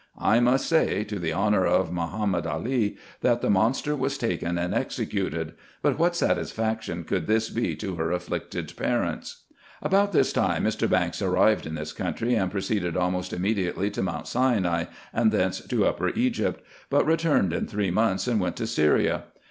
I 0.17 0.39
must 0.39 0.65
say, 0.65 1.03
to 1.03 1.19
the 1.19 1.31
honour 1.31 1.67
of 1.67 1.91
Mahomed 1.93 2.47
Ali, 2.47 2.97
that 3.19 3.41
the 3.43 3.51
monster 3.51 3.95
was 3.95 4.17
taken 4.17 4.57
and 4.57 4.73
executed: 4.73 5.53
but 5.83 5.99
what 5.99 6.15
satisfaction 6.15 7.03
could 7.03 7.27
this 7.27 7.51
be 7.51 7.75
to 7.75 7.97
her 7.97 8.11
afflicted 8.11 8.75
parents? 8.75 9.43
About 9.79 10.11
this 10.11 10.33
time 10.33 10.63
Mr. 10.63 10.87
Eankes 10.87 11.21
arrived 11.21 11.67
in 11.67 11.75
this 11.75 11.93
country, 11.93 12.33
and 12.33 12.49
pro 12.51 12.61
ceeded 12.61 12.95
almost 12.99 13.31
immediately 13.31 13.91
to 13.91 14.01
Mount 14.01 14.27
Sinai, 14.27 14.85
and 15.13 15.31
thence 15.31 15.61
to 15.67 15.85
Upper 15.85 16.09
Egypt; 16.09 16.61
but 16.89 17.05
returned 17.05 17.53
in 17.53 17.67
three 17.67 17.91
months, 17.91 18.27
and 18.27 18.39
went 18.39 18.55
to 18.55 18.65
Syria. 18.65 19.25